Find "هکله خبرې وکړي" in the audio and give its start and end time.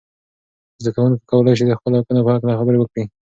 2.35-3.03